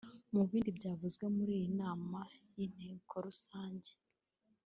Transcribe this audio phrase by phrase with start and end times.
[0.33, 2.19] Mu bindi byavuzwe muri iyi nama
[2.57, 3.91] y’inteko rusange